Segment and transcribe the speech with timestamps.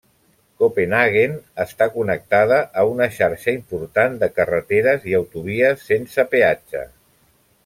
[0.61, 6.87] Copenhaguen està connectada a una xarxa important de carreteres i autovies sense peatge.